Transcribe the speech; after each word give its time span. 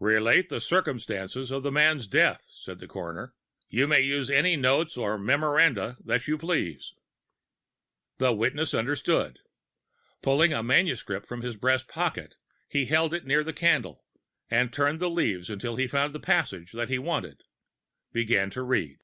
"Relate 0.00 0.50
the 0.50 0.60
circumstances 0.60 1.50
of 1.50 1.62
this 1.62 1.72
man's 1.72 2.06
death," 2.06 2.46
said 2.52 2.78
the 2.78 2.86
coroner. 2.86 3.32
"You 3.70 3.86
may 3.88 4.02
use 4.02 4.30
any 4.30 4.54
notes 4.54 4.98
or 4.98 5.16
memoranda 5.16 5.96
that 6.04 6.28
you 6.28 6.36
please." 6.36 6.92
The 8.18 8.34
witness 8.34 8.74
understood. 8.74 9.38
Pulling 10.20 10.52
a 10.52 10.62
manuscript 10.62 11.26
from 11.26 11.40
his 11.40 11.56
breast 11.56 11.88
pocket 11.88 12.34
he 12.68 12.84
held 12.84 13.14
it 13.14 13.24
near 13.24 13.42
the 13.42 13.54
candle, 13.54 14.04
and 14.50 14.70
turning 14.70 14.98
the 14.98 15.08
leaves 15.08 15.48
until 15.48 15.76
he 15.76 15.86
found 15.88 16.14
the 16.14 16.20
passage 16.20 16.72
that 16.72 16.90
he 16.90 16.98
wanted, 16.98 17.40
began 18.12 18.50
to 18.50 18.62
read. 18.62 18.98